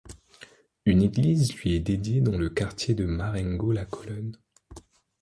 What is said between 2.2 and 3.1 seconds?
dans le quartier de